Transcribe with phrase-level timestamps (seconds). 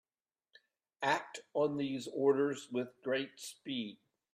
[1.03, 3.99] Act on these orders with great speed.